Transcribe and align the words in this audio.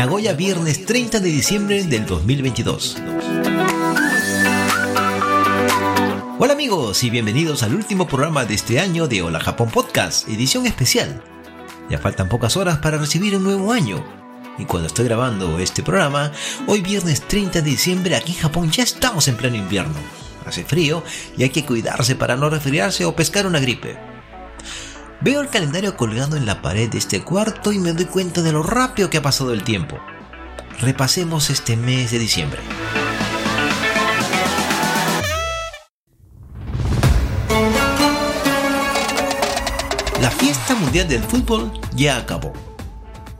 Nagoya, 0.00 0.32
viernes 0.32 0.86
30 0.86 1.20
de 1.20 1.28
diciembre 1.28 1.84
del 1.84 2.06
2022. 2.06 2.96
Hola 6.38 6.54
amigos 6.54 7.04
y 7.04 7.10
bienvenidos 7.10 7.62
al 7.62 7.74
último 7.74 8.08
programa 8.08 8.46
de 8.46 8.54
este 8.54 8.80
año 8.80 9.08
de 9.08 9.20
Hola 9.20 9.40
Japón 9.40 9.68
Podcast, 9.70 10.26
edición 10.26 10.64
especial. 10.64 11.22
Ya 11.90 11.98
faltan 11.98 12.30
pocas 12.30 12.56
horas 12.56 12.78
para 12.78 12.96
recibir 12.96 13.36
un 13.36 13.44
nuevo 13.44 13.72
año. 13.72 14.02
Y 14.56 14.64
cuando 14.64 14.86
estoy 14.86 15.04
grabando 15.04 15.58
este 15.58 15.82
programa, 15.82 16.32
hoy 16.66 16.80
viernes 16.80 17.20
30 17.20 17.60
de 17.60 17.70
diciembre 17.70 18.16
aquí 18.16 18.32
en 18.32 18.38
Japón 18.38 18.70
ya 18.70 18.84
estamos 18.84 19.28
en 19.28 19.36
pleno 19.36 19.56
invierno. 19.56 20.00
Hace 20.46 20.64
frío 20.64 21.04
y 21.36 21.42
hay 21.42 21.50
que 21.50 21.66
cuidarse 21.66 22.16
para 22.16 22.36
no 22.36 22.48
resfriarse 22.48 23.04
o 23.04 23.14
pescar 23.14 23.46
una 23.46 23.60
gripe. 23.60 24.09
Veo 25.22 25.42
el 25.42 25.50
calendario 25.50 25.98
colgado 25.98 26.38
en 26.38 26.46
la 26.46 26.62
pared 26.62 26.88
de 26.88 26.96
este 26.96 27.22
cuarto 27.22 27.72
y 27.72 27.78
me 27.78 27.92
doy 27.92 28.06
cuenta 28.06 28.40
de 28.40 28.52
lo 28.52 28.62
rápido 28.62 29.10
que 29.10 29.18
ha 29.18 29.22
pasado 29.22 29.52
el 29.52 29.64
tiempo. 29.64 29.98
Repasemos 30.80 31.50
este 31.50 31.76
mes 31.76 32.10
de 32.10 32.18
diciembre. 32.18 32.62
La 40.22 40.30
fiesta 40.30 40.74
mundial 40.74 41.06
del 41.06 41.22
fútbol 41.22 41.70
ya 41.94 42.16
acabó. 42.16 42.54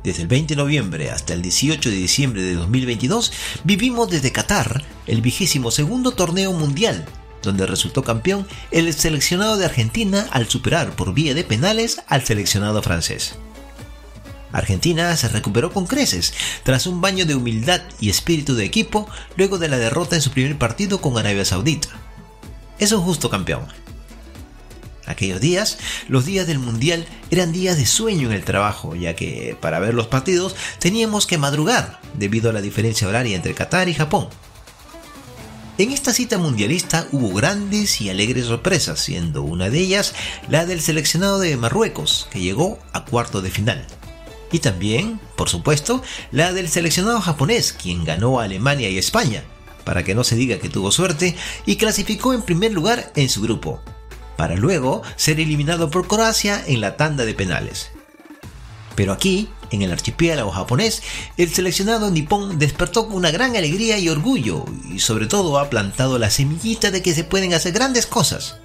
Desde 0.04 0.20
el 0.20 0.28
20 0.28 0.54
de 0.54 0.62
noviembre 0.62 1.10
hasta 1.10 1.32
el 1.32 1.40
18 1.40 1.88
de 1.88 1.96
diciembre 1.96 2.42
de 2.42 2.56
2022 2.56 3.32
vivimos 3.64 4.10
desde 4.10 4.32
Qatar 4.32 4.84
el 5.06 5.22
vigésimo 5.22 5.70
segundo 5.70 6.10
torneo 6.10 6.52
mundial 6.52 7.06
donde 7.42 7.66
resultó 7.66 8.02
campeón 8.02 8.46
el 8.70 8.92
seleccionado 8.92 9.56
de 9.56 9.64
Argentina 9.64 10.26
al 10.30 10.48
superar 10.48 10.94
por 10.96 11.14
vía 11.14 11.34
de 11.34 11.44
penales 11.44 12.02
al 12.08 12.24
seleccionado 12.24 12.82
francés. 12.82 13.34
Argentina 14.52 15.16
se 15.16 15.28
recuperó 15.28 15.72
con 15.72 15.86
creces 15.86 16.34
tras 16.64 16.86
un 16.86 17.00
baño 17.00 17.24
de 17.24 17.34
humildad 17.34 17.82
y 18.00 18.10
espíritu 18.10 18.54
de 18.54 18.64
equipo 18.64 19.08
luego 19.36 19.58
de 19.58 19.68
la 19.68 19.78
derrota 19.78 20.16
en 20.16 20.22
su 20.22 20.30
primer 20.30 20.58
partido 20.58 21.00
con 21.00 21.16
Arabia 21.16 21.44
Saudita. 21.44 21.88
Es 22.78 22.92
un 22.92 23.02
justo 23.02 23.30
campeón. 23.30 23.66
Aquellos 25.06 25.40
días, 25.40 25.78
los 26.08 26.24
días 26.24 26.46
del 26.46 26.60
Mundial, 26.60 27.04
eran 27.30 27.52
días 27.52 27.76
de 27.76 27.86
sueño 27.86 28.28
en 28.28 28.34
el 28.34 28.44
trabajo, 28.44 28.94
ya 28.94 29.16
que 29.16 29.56
para 29.60 29.80
ver 29.80 29.92
los 29.92 30.06
partidos 30.06 30.54
teníamos 30.78 31.26
que 31.26 31.38
madrugar 31.38 32.00
debido 32.14 32.50
a 32.50 32.52
la 32.52 32.60
diferencia 32.60 33.08
horaria 33.08 33.36
entre 33.36 33.54
Qatar 33.54 33.88
y 33.88 33.94
Japón. 33.94 34.28
En 35.80 35.92
esta 35.92 36.12
cita 36.12 36.36
mundialista 36.36 37.08
hubo 37.10 37.32
grandes 37.32 38.02
y 38.02 38.10
alegres 38.10 38.44
sorpresas, 38.44 39.00
siendo 39.00 39.40
una 39.40 39.70
de 39.70 39.78
ellas 39.78 40.14
la 40.50 40.66
del 40.66 40.82
seleccionado 40.82 41.38
de 41.38 41.56
Marruecos, 41.56 42.28
que 42.30 42.38
llegó 42.38 42.78
a 42.92 43.06
cuarto 43.06 43.40
de 43.40 43.50
final. 43.50 43.86
Y 44.52 44.58
también, 44.58 45.18
por 45.38 45.48
supuesto, 45.48 46.02
la 46.32 46.52
del 46.52 46.68
seleccionado 46.68 47.22
japonés, 47.22 47.72
quien 47.72 48.04
ganó 48.04 48.40
a 48.40 48.44
Alemania 48.44 48.90
y 48.90 48.98
España, 48.98 49.42
para 49.84 50.04
que 50.04 50.14
no 50.14 50.22
se 50.22 50.36
diga 50.36 50.58
que 50.58 50.68
tuvo 50.68 50.92
suerte, 50.92 51.34
y 51.64 51.76
clasificó 51.76 52.34
en 52.34 52.42
primer 52.42 52.72
lugar 52.72 53.10
en 53.16 53.30
su 53.30 53.40
grupo, 53.40 53.80
para 54.36 54.56
luego 54.56 55.00
ser 55.16 55.40
eliminado 55.40 55.90
por 55.90 56.06
Croacia 56.06 56.62
en 56.66 56.82
la 56.82 56.98
tanda 56.98 57.24
de 57.24 57.32
penales. 57.32 57.90
Pero 58.96 59.14
aquí, 59.14 59.48
en 59.70 59.82
el 59.82 59.92
archipiélago 59.92 60.50
japonés, 60.50 61.02
el 61.36 61.52
seleccionado 61.52 62.10
nipón 62.10 62.58
despertó 62.58 63.06
con 63.06 63.16
una 63.16 63.30
gran 63.30 63.56
alegría 63.56 63.98
y 63.98 64.08
orgullo, 64.08 64.64
y 64.92 64.98
sobre 64.98 65.26
todo 65.26 65.58
ha 65.58 65.70
plantado 65.70 66.18
la 66.18 66.30
semillita 66.30 66.90
de 66.90 67.02
que 67.02 67.14
se 67.14 67.24
pueden 67.24 67.54
hacer 67.54 67.72
grandes 67.72 68.06
cosas. 68.06 68.56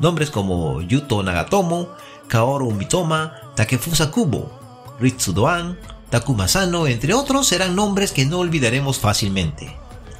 Nombres 0.00 0.30
como 0.30 0.82
Yuto 0.82 1.22
Nagatomo, 1.22 1.88
Kaoru 2.28 2.70
Mitoma, 2.72 3.34
Takefusa 3.54 4.10
Kubo, 4.10 4.50
Ritsu 5.00 5.32
Doan, 5.32 5.78
Takuma 6.10 6.48
Sano, 6.48 6.86
entre 6.86 7.14
otros, 7.14 7.48
serán 7.48 7.74
nombres 7.74 8.12
que 8.12 8.24
no 8.24 8.38
olvidaremos 8.38 8.98
fácilmente. 8.98 9.76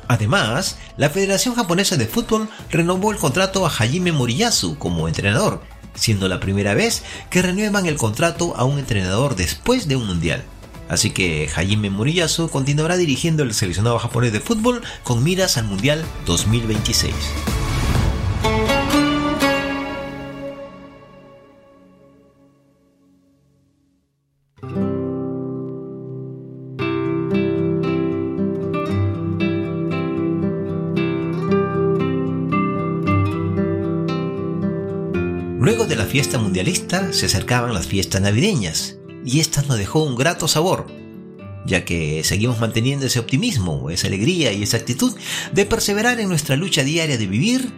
Además, 0.09 0.77
la 0.97 1.09
Federación 1.09 1.55
Japonesa 1.55 1.97
de 1.97 2.07
Fútbol 2.07 2.49
renovó 2.71 3.11
el 3.11 3.19
contrato 3.19 3.65
a 3.65 3.71
Hajime 3.71 4.13
Moriyasu 4.13 4.77
como 4.79 5.09
entrenador, 5.09 5.63
siendo 5.95 6.29
la 6.29 6.41
primera 6.41 6.75
vez 6.75 7.03
que 7.31 7.43
renuevan 7.43 7.87
el 7.87 7.97
contrato 7.97 8.55
a 8.57 8.65
un 8.65 8.79
entrenador 8.79 9.37
después 9.37 9.89
de 9.89 9.97
un 9.97 10.07
mundial. 10.07 10.45
Así 10.89 11.11
que 11.11 11.49
Hajime 11.55 11.91
Moriyasu 11.91 12.49
continuará 12.51 12.97
dirigiendo 12.97 13.43
el 13.43 13.55
seleccionado 13.55 13.99
japonés 13.99 14.33
de 14.33 14.41
fútbol 14.41 14.83
con 15.03 15.23
miras 15.25 15.57
al 15.57 15.65
Mundial 15.65 16.05
2026. 16.27 17.15
Fiesta 36.15 36.39
mundialista 36.39 37.13
se 37.13 37.27
acercaban 37.27 37.75
las 37.75 37.89
fiestas 37.89 38.23
navideñas, 38.23 38.99
y 39.25 39.41
esta 39.41 39.63
nos 39.63 39.79
dejó 39.79 40.05
un 40.05 40.15
grato 40.15 40.47
sabor, 40.47 40.87
ya 41.67 41.85
que 41.85 42.23
seguimos 42.23 42.61
manteniendo 42.61 43.05
ese 43.05 43.19
optimismo, 43.19 43.91
esa 43.91 44.07
alegría 44.07 44.53
y 44.53 44.63
esa 44.63 44.77
actitud 44.77 45.13
de 45.53 45.67
perseverar 45.67 46.21
en 46.21 46.29
nuestra 46.29 46.55
lucha 46.55 46.85
diaria 46.85 47.19
de 47.19 47.27
vivir, 47.27 47.73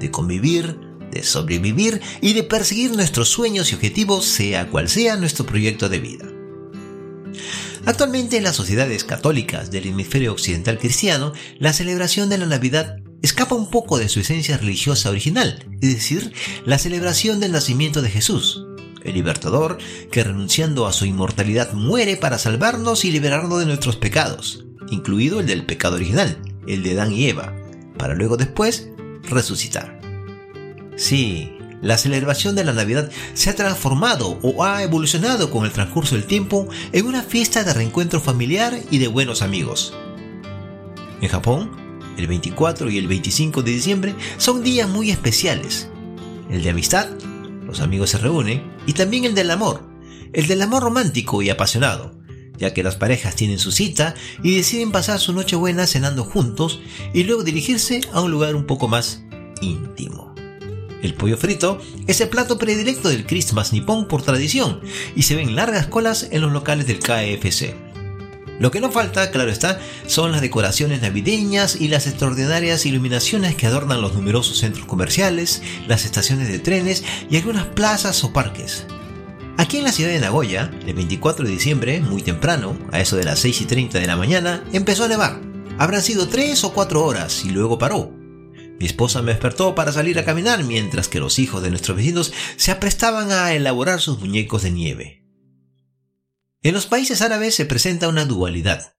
de 0.00 0.10
convivir, 0.10 0.78
de 1.10 1.22
sobrevivir 1.22 2.00
y 2.22 2.32
de 2.32 2.44
perseguir 2.44 2.92
nuestros 2.92 3.28
sueños 3.28 3.70
y 3.70 3.74
objetivos, 3.74 4.24
sea 4.24 4.70
cual 4.70 4.88
sea 4.88 5.16
nuestro 5.16 5.44
proyecto 5.44 5.90
de 5.90 5.98
vida. 5.98 6.24
Actualmente 7.84 8.38
en 8.38 8.44
las 8.44 8.56
sociedades 8.56 9.04
católicas 9.04 9.70
del 9.70 9.88
hemisferio 9.88 10.32
occidental 10.32 10.78
cristiano, 10.78 11.34
la 11.58 11.74
celebración 11.74 12.30
de 12.30 12.38
la 12.38 12.46
Navidad 12.46 13.01
escapa 13.22 13.54
un 13.54 13.70
poco 13.70 13.98
de 13.98 14.08
su 14.08 14.20
esencia 14.20 14.58
religiosa 14.58 15.10
original, 15.10 15.64
es 15.80 15.94
decir, 15.94 16.32
la 16.66 16.78
celebración 16.78 17.40
del 17.40 17.52
nacimiento 17.52 18.02
de 18.02 18.10
Jesús, 18.10 18.66
el 19.04 19.14
libertador 19.14 19.78
que 20.10 20.24
renunciando 20.24 20.86
a 20.86 20.92
su 20.92 21.06
inmortalidad 21.06 21.72
muere 21.72 22.16
para 22.16 22.38
salvarnos 22.38 23.04
y 23.04 23.12
liberarnos 23.12 23.60
de 23.60 23.66
nuestros 23.66 23.96
pecados, 23.96 24.64
incluido 24.90 25.40
el 25.40 25.46
del 25.46 25.64
pecado 25.64 25.96
original, 25.96 26.38
el 26.66 26.82
de 26.82 26.92
Adán 26.92 27.12
y 27.12 27.28
Eva, 27.28 27.56
para 27.96 28.14
luego 28.14 28.36
después 28.36 28.88
resucitar. 29.22 30.00
Sí, 30.96 31.52
la 31.80 31.98
celebración 31.98 32.54
de 32.54 32.64
la 32.64 32.72
Navidad 32.72 33.10
se 33.34 33.50
ha 33.50 33.56
transformado 33.56 34.38
o 34.42 34.64
ha 34.64 34.82
evolucionado 34.82 35.50
con 35.50 35.64
el 35.64 35.72
transcurso 35.72 36.14
del 36.14 36.26
tiempo 36.26 36.68
en 36.92 37.06
una 37.06 37.22
fiesta 37.22 37.64
de 37.64 37.74
reencuentro 37.74 38.20
familiar 38.20 38.78
y 38.90 38.98
de 38.98 39.08
buenos 39.08 39.42
amigos. 39.42 39.94
En 41.20 41.28
Japón, 41.28 41.81
el 42.16 42.26
24 42.26 42.90
y 42.90 42.98
el 42.98 43.08
25 43.08 43.62
de 43.62 43.70
diciembre 43.72 44.14
son 44.38 44.62
días 44.62 44.88
muy 44.88 45.10
especiales. 45.10 45.88
El 46.50 46.62
de 46.62 46.70
amistad, 46.70 47.08
los 47.66 47.80
amigos 47.80 48.10
se 48.10 48.18
reúnen, 48.18 48.62
y 48.86 48.92
también 48.92 49.24
el 49.24 49.34
del 49.34 49.50
amor, 49.50 49.82
el 50.32 50.46
del 50.46 50.62
amor 50.62 50.82
romántico 50.82 51.42
y 51.42 51.50
apasionado, 51.50 52.14
ya 52.58 52.74
que 52.74 52.82
las 52.82 52.96
parejas 52.96 53.36
tienen 53.36 53.58
su 53.58 53.72
cita 53.72 54.14
y 54.42 54.56
deciden 54.56 54.92
pasar 54.92 55.18
su 55.18 55.32
noche 55.32 55.56
buena 55.56 55.86
cenando 55.86 56.24
juntos 56.24 56.80
y 57.12 57.24
luego 57.24 57.44
dirigirse 57.44 58.00
a 58.12 58.20
un 58.20 58.30
lugar 58.30 58.54
un 58.54 58.66
poco 58.66 58.88
más 58.88 59.22
íntimo. 59.60 60.34
El 61.02 61.14
pollo 61.14 61.36
frito 61.36 61.80
es 62.06 62.20
el 62.20 62.28
plato 62.28 62.58
predilecto 62.58 63.08
del 63.08 63.26
Christmas 63.26 63.72
nipón 63.72 64.06
por 64.06 64.22
tradición 64.22 64.80
y 65.16 65.22
se 65.22 65.34
ven 65.34 65.56
largas 65.56 65.88
colas 65.88 66.28
en 66.30 66.42
los 66.42 66.52
locales 66.52 66.86
del 66.86 67.00
KFC. 67.00 67.91
Lo 68.62 68.70
que 68.70 68.80
no 68.80 68.92
falta, 68.92 69.32
claro 69.32 69.50
está, 69.50 69.80
son 70.06 70.30
las 70.30 70.40
decoraciones 70.40 71.02
navideñas 71.02 71.74
y 71.74 71.88
las 71.88 72.06
extraordinarias 72.06 72.86
iluminaciones 72.86 73.56
que 73.56 73.66
adornan 73.66 74.00
los 74.00 74.14
numerosos 74.14 74.58
centros 74.58 74.86
comerciales, 74.86 75.62
las 75.88 76.04
estaciones 76.04 76.46
de 76.46 76.60
trenes 76.60 77.02
y 77.28 77.36
algunas 77.36 77.66
plazas 77.66 78.22
o 78.22 78.32
parques. 78.32 78.86
Aquí 79.58 79.78
en 79.78 79.82
la 79.82 79.90
ciudad 79.90 80.12
de 80.12 80.20
Nagoya, 80.20 80.70
el 80.86 80.94
24 80.94 81.44
de 81.44 81.50
diciembre, 81.50 82.00
muy 82.02 82.22
temprano, 82.22 82.78
a 82.92 83.00
eso 83.00 83.16
de 83.16 83.24
las 83.24 83.40
6 83.40 83.62
y 83.62 83.64
30 83.64 83.98
de 83.98 84.06
la 84.06 84.14
mañana, 84.14 84.62
empezó 84.72 85.06
a 85.06 85.08
nevar. 85.08 85.40
Habrán 85.78 86.02
sido 86.02 86.28
3 86.28 86.62
o 86.62 86.72
4 86.72 87.04
horas 87.04 87.44
y 87.44 87.50
luego 87.50 87.80
paró. 87.80 88.12
Mi 88.78 88.86
esposa 88.86 89.22
me 89.22 89.32
despertó 89.32 89.74
para 89.74 89.90
salir 89.90 90.20
a 90.20 90.24
caminar 90.24 90.62
mientras 90.62 91.08
que 91.08 91.18
los 91.18 91.40
hijos 91.40 91.64
de 91.64 91.70
nuestros 91.70 91.96
vecinos 91.96 92.32
se 92.54 92.70
aprestaban 92.70 93.32
a 93.32 93.54
elaborar 93.54 94.00
sus 94.00 94.20
muñecos 94.20 94.62
de 94.62 94.70
nieve. 94.70 95.21
En 96.62 96.74
los 96.74 96.86
países 96.86 97.22
árabes 97.22 97.56
se 97.56 97.66
presenta 97.66 98.08
una 98.08 98.24
dualidad. 98.24 98.94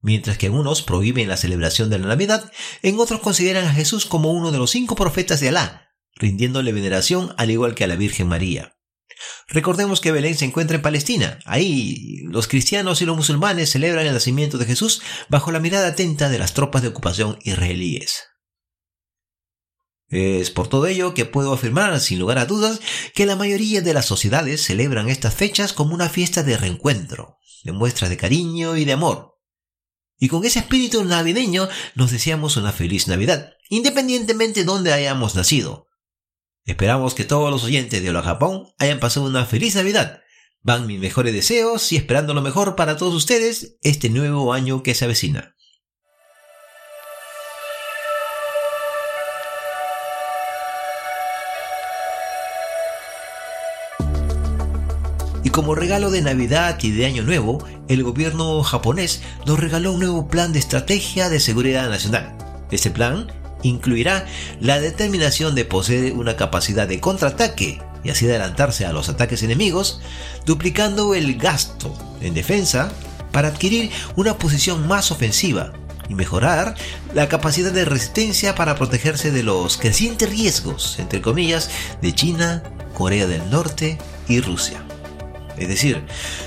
Mientras 0.00 0.36
que 0.36 0.46
algunos 0.46 0.82
prohíben 0.82 1.28
la 1.28 1.36
celebración 1.36 1.88
de 1.88 1.98
la 1.98 2.08
Navidad, 2.08 2.52
en 2.82 2.98
otros 2.98 3.20
consideran 3.20 3.66
a 3.66 3.72
Jesús 3.72 4.04
como 4.04 4.32
uno 4.32 4.50
de 4.50 4.58
los 4.58 4.70
cinco 4.70 4.96
profetas 4.96 5.38
de 5.40 5.48
Alá, 5.48 5.94
rindiéndole 6.16 6.72
veneración 6.72 7.32
al 7.38 7.50
igual 7.50 7.74
que 7.74 7.84
a 7.84 7.86
la 7.86 7.96
Virgen 7.96 8.26
María. 8.26 8.76
Recordemos 9.48 10.00
que 10.00 10.10
Belén 10.10 10.36
se 10.36 10.44
encuentra 10.44 10.76
en 10.76 10.82
Palestina. 10.82 11.38
Ahí 11.44 12.18
los 12.24 12.48
cristianos 12.48 13.00
y 13.00 13.06
los 13.06 13.16
musulmanes 13.16 13.70
celebran 13.70 14.06
el 14.06 14.12
nacimiento 14.12 14.58
de 14.58 14.66
Jesús 14.66 15.00
bajo 15.28 15.52
la 15.52 15.60
mirada 15.60 15.88
atenta 15.88 16.28
de 16.28 16.38
las 16.38 16.52
tropas 16.52 16.82
de 16.82 16.88
ocupación 16.88 17.38
israelíes. 17.44 18.33
Es 20.08 20.50
por 20.50 20.68
todo 20.68 20.86
ello 20.86 21.14
que 21.14 21.24
puedo 21.24 21.52
afirmar 21.52 21.98
sin 22.00 22.18
lugar 22.18 22.38
a 22.38 22.46
dudas 22.46 22.80
que 23.14 23.26
la 23.26 23.36
mayoría 23.36 23.80
de 23.80 23.94
las 23.94 24.06
sociedades 24.06 24.62
celebran 24.62 25.08
estas 25.08 25.34
fechas 25.34 25.72
como 25.72 25.94
una 25.94 26.08
fiesta 26.08 26.42
de 26.42 26.56
reencuentro, 26.56 27.38
de 27.64 27.72
muestras 27.72 28.10
de 28.10 28.16
cariño 28.16 28.76
y 28.76 28.84
de 28.84 28.92
amor, 28.92 29.38
Y 30.18 30.28
con 30.28 30.44
ese 30.44 30.60
espíritu 30.60 31.04
navideño 31.04 31.68
nos 31.94 32.12
deseamos 32.12 32.56
una 32.56 32.72
feliz 32.72 33.08
Navidad, 33.08 33.54
independientemente 33.68 34.60
de 34.60 34.66
dónde 34.66 34.92
hayamos 34.92 35.34
nacido. 35.34 35.88
Esperamos 36.64 37.14
que 37.14 37.24
todos 37.24 37.50
los 37.50 37.64
oyentes 37.64 38.02
de 38.02 38.10
Hola 38.10 38.22
Japón 38.22 38.68
hayan 38.78 39.00
pasado 39.00 39.26
una 39.26 39.44
feliz 39.44 39.74
Navidad. 39.74 40.22
Van 40.60 40.86
mis 40.86 41.00
mejores 41.00 41.34
deseos 41.34 41.92
y 41.92 41.96
esperando 41.96 42.32
lo 42.32 42.40
mejor 42.40 42.76
para 42.76 42.96
todos 42.96 43.14
ustedes 43.14 43.76
este 43.82 44.08
nuevo 44.08 44.52
año 44.52 44.82
que 44.82 44.94
se 44.94 45.04
avecina. 45.04 45.53
Como 55.54 55.76
regalo 55.76 56.10
de 56.10 56.20
Navidad 56.20 56.76
y 56.82 56.90
de 56.90 57.06
Año 57.06 57.22
Nuevo, 57.22 57.64
el 57.86 58.02
gobierno 58.02 58.60
japonés 58.64 59.22
nos 59.46 59.60
regaló 59.60 59.92
un 59.92 60.00
nuevo 60.00 60.26
plan 60.26 60.52
de 60.52 60.58
estrategia 60.58 61.28
de 61.28 61.38
seguridad 61.38 61.88
nacional. 61.88 62.36
Este 62.72 62.90
plan 62.90 63.30
incluirá 63.62 64.26
la 64.58 64.80
determinación 64.80 65.54
de 65.54 65.64
poseer 65.64 66.14
una 66.14 66.34
capacidad 66.34 66.88
de 66.88 66.98
contraataque 66.98 67.80
y 68.02 68.10
así 68.10 68.26
adelantarse 68.26 68.84
a 68.84 68.92
los 68.92 69.08
ataques 69.08 69.44
enemigos, 69.44 70.00
duplicando 70.44 71.14
el 71.14 71.36
gasto 71.38 71.96
en 72.20 72.34
defensa 72.34 72.90
para 73.30 73.46
adquirir 73.46 73.92
una 74.16 74.36
posición 74.38 74.88
más 74.88 75.12
ofensiva 75.12 75.72
y 76.08 76.16
mejorar 76.16 76.74
la 77.14 77.28
capacidad 77.28 77.70
de 77.70 77.84
resistencia 77.84 78.56
para 78.56 78.74
protegerse 78.74 79.30
de 79.30 79.44
los 79.44 79.76
crecientes 79.76 80.28
riesgos, 80.28 80.98
entre 80.98 81.22
comillas, 81.22 81.70
de 82.02 82.12
China, 82.12 82.64
Corea 82.92 83.28
del 83.28 83.48
Norte 83.50 83.98
y 84.26 84.40
Rusia. 84.40 84.84
Es 85.58 85.68
decir, 85.68 86.04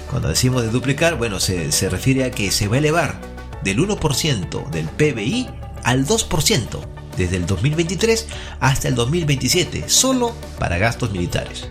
cuando 0.09 0.29
decimos 0.29 0.63
de 0.63 0.69
duplicar, 0.69 1.17
bueno, 1.17 1.39
se, 1.39 1.89
refiere 1.89 2.25
a 2.25 2.31
que 2.31 2.51
se 2.51 2.67
va 2.67 2.75
a 2.75 2.79
elevar 2.79 3.21
del 3.63 3.79
1% 3.79 4.69
del 4.69 4.85
PBI 4.85 5.47
al 5.83 6.05
2% 6.05 6.79
desde 7.17 7.37
el 7.37 7.45
2023 7.45 8.27
hasta 8.59 8.87
el 8.87 8.95
2027, 8.95 9.85
solo 9.87 10.35
para 10.59 10.77
gastos 10.77 11.11
militares. 11.11 11.69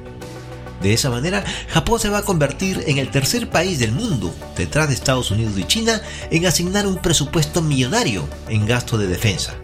De 0.82 0.92
esa 0.92 1.10
manera, 1.10 1.44
Japón 1.68 1.98
se 2.00 2.10
va 2.10 2.18
a 2.18 2.24
convertir 2.24 2.84
en 2.86 2.98
el 2.98 3.10
tercer 3.10 3.48
país 3.48 3.78
del 3.78 3.92
mundo, 3.92 4.34
detrás 4.56 4.88
de 4.88 4.94
Estados 4.94 5.30
Unidos 5.30 5.54
y 5.58 5.64
China, 5.64 6.02
en 6.30 6.46
asignar 6.46 6.86
un 6.86 6.98
presupuesto 6.98 7.62
millonario 7.62 8.28
en 8.48 8.66
gasto 8.66 8.98
de 8.98 9.06
defensa. 9.06 9.54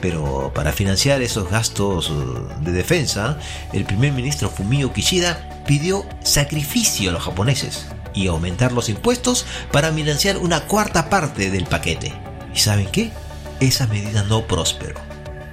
Pero 0.00 0.52
para 0.54 0.72
financiar 0.72 1.20
esos 1.22 1.50
gastos 1.50 2.10
uh, 2.10 2.46
de 2.62 2.72
defensa, 2.72 3.38
el 3.72 3.84
primer 3.84 4.12
ministro 4.12 4.48
Fumio 4.48 4.92
Kishida 4.92 5.62
pidió 5.66 6.06
sacrificio 6.22 7.10
a 7.10 7.12
los 7.12 7.22
japoneses 7.22 7.86
y 8.14 8.26
aumentar 8.26 8.72
los 8.72 8.88
impuestos 8.88 9.46
para 9.70 9.92
financiar 9.92 10.38
una 10.38 10.66
cuarta 10.66 11.10
parte 11.10 11.50
del 11.50 11.64
paquete. 11.64 12.12
¿Y 12.54 12.58
saben 12.58 12.88
qué? 12.90 13.10
Esa 13.60 13.86
medida 13.86 14.22
no 14.24 14.46
prosperó. 14.46 14.96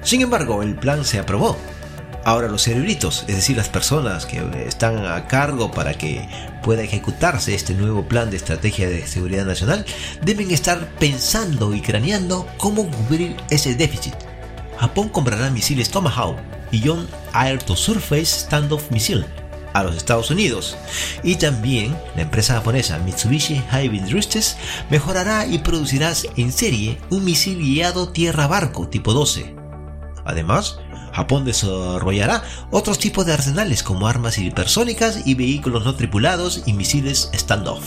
Sin 0.01 0.21
embargo, 0.21 0.63
el 0.63 0.75
plan 0.75 1.03
se 1.03 1.19
aprobó. 1.19 1.57
Ahora 2.23 2.49
los 2.49 2.63
cerebritos, 2.63 3.23
es 3.27 3.35
decir, 3.35 3.55
las 3.55 3.69
personas 3.69 4.25
que 4.25 4.41
están 4.67 5.05
a 5.05 5.27
cargo 5.27 5.71
para 5.71 5.93
que 5.93 6.27
pueda 6.61 6.83
ejecutarse 6.83 7.55
este 7.55 7.73
nuevo 7.73 8.05
plan 8.07 8.29
de 8.29 8.37
estrategia 8.37 8.89
de 8.89 9.07
seguridad 9.07 9.45
nacional, 9.45 9.85
deben 10.21 10.51
estar 10.51 10.89
pensando 10.99 11.73
y 11.73 11.81
craneando 11.81 12.45
cómo 12.57 12.89
cubrir 12.89 13.37
ese 13.49 13.75
déficit 13.75 14.26
Japón 14.79 15.09
comprará 15.09 15.49
misiles 15.49 15.89
Tomahawk 15.89 16.37
y 16.71 16.81
John 16.85 17.07
Air 17.33 17.61
to 17.63 17.75
Surface 17.75 18.25
Standoff 18.25 18.91
Missile 18.91 19.25
a 19.73 19.83
los 19.83 19.95
Estados 19.95 20.31
Unidos. 20.31 20.75
Y 21.23 21.35
también 21.35 21.95
la 22.15 22.23
empresa 22.23 22.55
japonesa 22.55 22.97
Mitsubishi 22.99 23.61
Heavy 23.69 23.97
Industries 23.97 24.57
mejorará 24.89 25.45
y 25.45 25.59
producirá 25.59 26.13
en 26.35 26.51
serie 26.51 26.97
un 27.09 27.23
misil 27.23 27.59
guiado 27.59 28.09
tierra-barco 28.09 28.87
tipo 28.87 29.13
12. 29.13 29.55
Además, 30.25 30.79
Japón 31.13 31.45
desarrollará 31.45 32.43
otros 32.69 32.99
tipos 32.99 33.25
de 33.25 33.33
arsenales 33.33 33.81
como 33.81 34.07
armas 34.07 34.37
hipersónicas 34.37 35.25
y 35.25 35.35
vehículos 35.35 35.85
no 35.85 35.95
tripulados 35.95 36.63
y 36.65 36.73
misiles 36.73 37.29
standoff. 37.33 37.83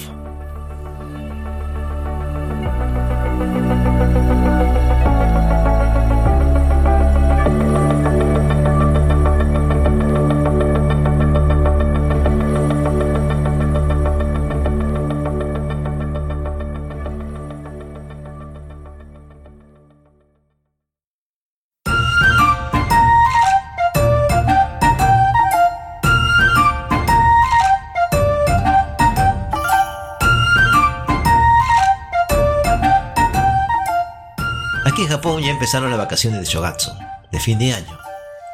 Aquí 34.91 35.03
en 35.03 35.09
Japón 35.09 35.41
ya 35.41 35.51
empezaron 35.51 35.89
las 35.89 36.01
vacaciones 36.01 36.41
de 36.41 36.47
Shogatsu, 36.47 36.91
de 37.31 37.39
fin 37.39 37.61
de 37.61 37.73
año. 37.73 37.97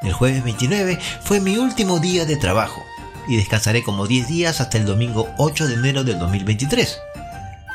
El 0.02 0.12
jueves 0.12 0.44
29 0.44 0.98
fue 1.22 1.40
mi 1.40 1.56
último 1.56 1.98
día 1.98 2.26
de 2.26 2.36
trabajo 2.36 2.84
y 3.26 3.36
descansaré 3.36 3.82
como 3.82 4.06
10 4.06 4.28
días 4.28 4.60
hasta 4.60 4.76
el 4.76 4.84
domingo 4.84 5.30
8 5.38 5.66
de 5.66 5.74
enero 5.76 6.04
del 6.04 6.18
2023. 6.18 6.98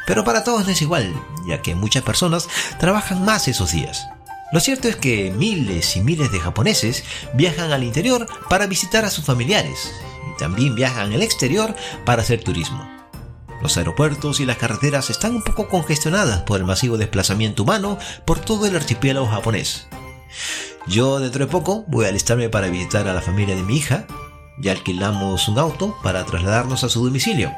Pero 0.05 0.23
para 0.23 0.43
todos 0.43 0.63
no 0.63 0.71
es 0.71 0.81
igual, 0.83 1.11
ya 1.47 1.63
que 1.63 1.73
muchas 1.73 2.03
personas 2.03 2.47
trabajan 2.77 3.25
más 3.25 3.47
esos 3.47 3.71
días. 3.71 4.07
Lo 4.51 4.59
cierto 4.59 4.87
es 4.87 4.95
que 4.95 5.31
miles 5.31 5.95
y 5.95 6.01
miles 6.01 6.31
de 6.31 6.39
japoneses 6.39 7.03
viajan 7.33 7.71
al 7.71 7.83
interior 7.83 8.27
para 8.47 8.67
visitar 8.67 9.05
a 9.05 9.09
sus 9.09 9.25
familiares 9.25 9.91
y 10.31 10.37
también 10.37 10.75
viajan 10.75 11.11
al 11.11 11.23
exterior 11.23 11.75
para 12.05 12.21
hacer 12.21 12.43
turismo. 12.43 13.00
Los 13.61 13.77
aeropuertos 13.77 14.39
y 14.39 14.45
las 14.45 14.57
carreteras 14.57 15.09
están 15.09 15.35
un 15.35 15.43
poco 15.43 15.69
congestionadas 15.69 16.41
por 16.41 16.59
el 16.59 16.65
masivo 16.65 16.97
desplazamiento 16.97 17.63
humano 17.63 17.97
por 18.25 18.39
todo 18.39 18.65
el 18.65 18.75
archipiélago 18.75 19.27
japonés. 19.27 19.87
Yo 20.87 21.19
dentro 21.19 21.45
de 21.45 21.51
poco 21.51 21.85
voy 21.87 22.05
a 22.05 22.09
alistarme 22.09 22.49
para 22.49 22.67
visitar 22.67 23.07
a 23.07 23.13
la 23.13 23.21
familia 23.21 23.55
de 23.55 23.63
mi 23.63 23.77
hija. 23.77 24.05
Ya 24.59 24.71
alquilamos 24.71 25.47
un 25.47 25.59
auto 25.59 25.95
para 26.01 26.25
trasladarnos 26.25 26.83
a 26.83 26.89
su 26.89 27.03
domicilio. 27.03 27.51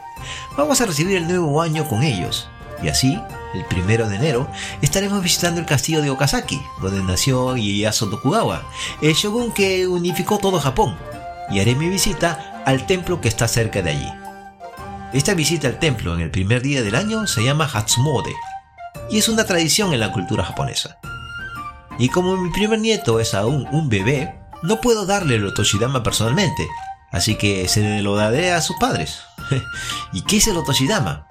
Vamos 0.58 0.82
a 0.82 0.86
recibir 0.86 1.18
el 1.18 1.28
nuevo 1.28 1.62
año 1.62 1.88
con 1.88 2.04
ellos. 2.04 2.50
Y 2.82 2.90
así, 2.90 3.18
el 3.54 3.64
primero 3.66 4.10
de 4.10 4.18
enero, 4.18 4.50
estaremos 4.82 5.24
visitando 5.24 5.62
el 5.62 5.66
castillo 5.66 6.02
de 6.02 6.10
Okazaki, 6.10 6.62
donde 6.82 7.02
nació 7.02 7.56
Ieyasu 7.56 8.10
Tokugawa, 8.10 8.64
el 9.02 9.14
shogun 9.14 9.54
que 9.54 9.88
unificó 9.88 10.38
todo 10.38 10.60
Japón. 10.60 10.98
Y 11.50 11.62
haré 11.62 11.76
mi 11.76 11.88
visita 11.88 12.62
al 12.66 12.86
templo 12.86 13.22
que 13.22 13.30
está 13.30 13.48
cerca 13.48 13.82
de 13.82 13.92
allí. 13.92 14.23
Esta 15.14 15.36
visita 15.36 15.68
al 15.68 15.78
templo 15.78 16.16
en 16.16 16.22
el 16.22 16.32
primer 16.32 16.64
día 16.64 16.82
del 16.82 16.96
año 16.96 17.28
se 17.28 17.44
llama 17.44 17.70
Hatsumode 17.72 18.34
y 19.12 19.20
es 19.20 19.30
una 19.30 19.46
tradición 19.46 19.94
en 19.94 20.00
la 20.00 20.12
cultura 20.12 20.44
japonesa. 20.44 20.98
Y 22.00 22.10
como 22.10 22.36
mi 22.36 22.50
primer 22.50 22.80
nieto 22.80 23.20
es 23.20 23.36
aún 23.36 23.68
un 23.72 23.90
bebé, 23.90 24.34
no 24.64 24.82
puedo 24.82 25.06
darle 25.06 25.36
el 25.36 25.46
Otoshidama 25.46 26.02
personalmente, 26.02 26.68
así 27.12 27.36
que 27.36 27.68
se 27.68 28.02
lo 28.02 28.16
daré 28.16 28.54
a 28.54 28.62
sus 28.62 28.76
padres. 28.78 29.22
¿Y 30.14 30.24
qué 30.24 30.38
es 30.38 30.48
el 30.48 30.58
Otoshidama? 30.58 31.28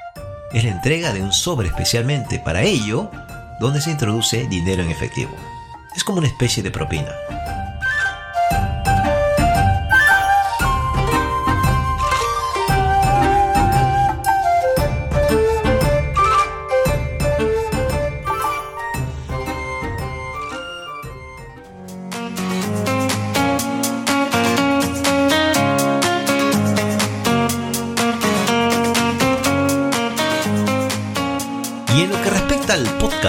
Es 0.53 0.63
la 0.63 0.71
entrega 0.71 1.13
de 1.13 1.21
un 1.21 1.33
sobre 1.33 1.67
especialmente 1.67 2.39
para 2.39 2.63
ello, 2.63 3.11
donde 3.59 3.81
se 3.81 3.91
introduce 3.91 4.47
dinero 4.47 4.85
en 4.85 4.91
efectivo. 4.91 5.35
Es 5.97 6.05
como 6.05 6.19
una 6.19 6.29
especie 6.29 6.63
de 6.63 6.71
propina. 6.71 7.11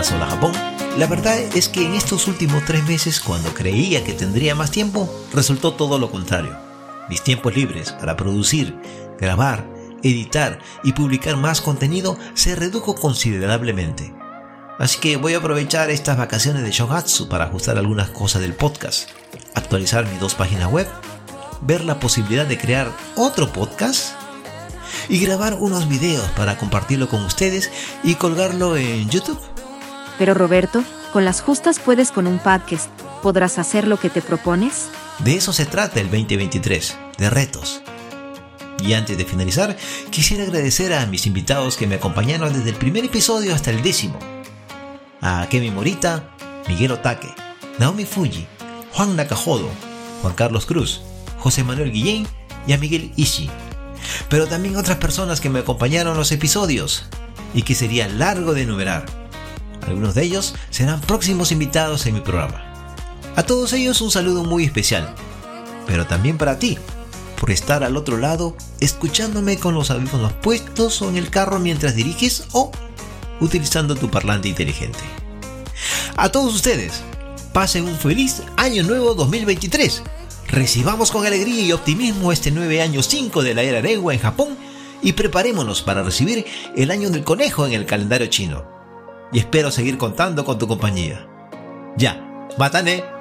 Podcast 0.04 0.14
Hola 0.14 0.28
Japón, 0.28 0.52
la 0.98 1.08
verdad 1.08 1.38
es 1.56 1.70
que 1.70 1.86
en 1.86 1.94
estos 1.94 2.28
últimos 2.28 2.66
tres 2.66 2.84
meses, 2.84 3.20
cuando 3.22 3.54
creía 3.54 4.04
que 4.04 4.14
tendría 4.14 4.54
más 4.54 4.70
tiempo, 4.72 5.10
resultó 5.34 5.74
todo 5.74 5.98
lo 5.98 6.12
contrario. 6.12 6.58
Mis 7.10 7.22
tiempos 7.22 7.56
libres 7.56 7.92
para 7.94 8.18
producir, 8.18 8.76
grabar, 9.20 9.66
editar 10.02 10.60
y 10.84 10.94
publicar 10.94 11.38
más 11.38 11.62
contenido 11.62 12.18
se 12.34 12.56
redujo 12.56 12.96
considerablemente. 12.96 14.14
Así 14.78 15.00
que 15.00 15.18
voy 15.18 15.36
a 15.36 15.38
aprovechar 15.38 15.90
estas 15.90 16.18
vacaciones 16.18 16.64
de 16.64 16.72
Shogatsu 16.72 17.30
para 17.30 17.46
ajustar 17.46 17.78
algunas 17.78 18.10
cosas 18.10 18.42
del 18.42 18.54
podcast, 18.54 19.10
actualizar 19.54 20.06
mis 20.10 20.20
dos 20.20 20.36
páginas 20.36 20.72
web, 20.72 20.88
ver 21.62 21.86
la 21.86 22.00
posibilidad 22.00 22.46
de 22.46 22.58
crear 22.58 22.92
otro 23.16 23.54
podcast 23.54 24.16
y 25.08 25.20
grabar 25.20 25.54
unos 25.54 25.88
videos 25.88 26.26
para 26.32 26.58
compartirlo 26.58 27.08
con 27.08 27.24
ustedes 27.24 27.72
y 28.04 28.16
colgarlo 28.16 28.76
en 28.76 29.10
YouTube 29.10 29.53
Pero 30.18 30.34
Roberto, 30.34 30.84
con 31.12 31.26
las 31.26 31.42
justas 31.42 31.80
puedes 31.80 32.12
con 32.12 32.28
un 32.28 32.40
podcast, 32.40 32.90
¿podrás 33.22 33.60
hacer 33.60 33.88
lo 33.88 33.98
que 33.98 34.10
te 34.10 34.22
propones? 34.22 34.90
De 35.20 35.36
eso 35.36 35.54
se 35.54 35.66
trata 35.66 36.00
el 36.00 36.10
2023, 36.10 36.98
de 37.18 37.30
retos. 37.30 37.82
Y 38.84 38.94
antes 38.94 39.18
de 39.18 39.26
finalizar, 39.26 39.78
quisiera 40.10 40.44
agradecer 40.44 40.94
a 40.94 41.06
mis 41.06 41.26
invitados 41.26 41.78
que 41.78 41.88
me 41.88 41.96
acompañaron 41.96 42.52
desde 42.52 42.72
el 42.72 42.76
primer 42.76 43.06
episodio 43.06 43.56
hasta 43.56 43.72
el 43.72 43.82
décimo. 43.82 44.20
A 45.22 45.48
Kemi 45.50 45.72
Morita, 45.72 46.36
Miguel 46.68 46.92
Otaque, 46.92 47.34
Naomi 47.80 48.06
Fuji, 48.06 48.46
Juan 48.92 49.16
Nakajodo, 49.16 49.70
Juan 50.22 50.34
Carlos 50.34 50.66
Cruz, 50.66 51.02
José 51.40 51.64
Manuel 51.64 51.92
Guillén 51.92 52.28
y 52.68 52.74
a 52.74 52.78
Miguel 52.78 53.14
Ishi. 53.16 53.50
Pero 54.30 54.48
también 54.48 54.76
otras 54.76 54.98
personas 54.98 55.40
que 55.40 55.50
me 55.50 55.60
acompañaron 55.60 56.14
en 56.14 56.20
los 56.20 56.32
episodios 56.32 57.06
y 57.54 57.62
que 57.62 57.76
sería 57.76 58.08
largo 58.08 58.54
de 58.54 58.64
enumerar. 58.64 59.23
Algunos 59.88 60.16
de 60.16 60.24
ellos 60.24 60.56
serán 60.70 61.02
próximos 61.02 61.52
invitados 61.52 62.06
en 62.06 62.16
mi 62.16 62.22
programa. 62.22 62.64
A 63.36 63.44
todos 63.44 63.74
ellos 63.74 64.02
un 64.02 64.12
saludo 64.12 64.44
muy 64.44 64.64
especial, 64.64 65.14
pero 65.88 66.06
también 66.06 66.38
para 66.38 66.60
ti, 66.60 66.78
por 67.40 67.52
estar 67.52 67.84
al 67.84 67.98
otro 67.98 68.18
lado 68.18 68.56
escuchándome 68.80 69.58
con 69.58 69.74
los 69.74 69.92
audífonos 69.92 70.34
puestos 70.34 71.02
o 71.02 71.10
en 71.10 71.18
el 71.18 71.30
carro 71.30 71.60
mientras 71.60 71.96
diriges 71.96 72.46
o 72.54 72.72
utilizando 73.42 73.96
tu 73.96 74.10
parlante 74.10 74.48
inteligente. 74.48 75.00
A 76.16 76.30
todos 76.30 76.54
ustedes, 76.54 77.02
pasen 77.52 77.86
un 77.86 77.98
feliz 77.98 78.44
año 78.56 78.84
nuevo 78.84 79.16
2023. 79.16 80.04
Recibamos 80.48 81.12
con 81.12 81.26
alegría 81.26 81.62
y 81.62 81.72
optimismo 81.72 82.32
este 82.32 82.52
nueve 82.52 82.82
año 82.82 83.02
5 83.02 83.42
de 83.42 83.54
la 83.54 83.64
era 83.64 83.82
Reiwa 83.82 84.14
en 84.14 84.20
Japón 84.20 84.58
y 85.02 85.14
preparémonos 85.14 85.82
para 85.82 86.04
recibir 86.04 86.46
el 86.78 86.92
año 86.92 87.10
del 87.10 87.24
conejo 87.24 87.66
en 87.66 87.74
el 87.74 87.86
calendario 87.86 88.28
chino. 88.28 88.83
Y 89.34 89.40
espero 89.40 89.72
seguir 89.72 89.98
contando 89.98 90.46
con 90.46 90.60
tu 90.60 90.68
compañía. 90.68 91.28
Ya, 91.98 92.48
matane. 92.58 93.13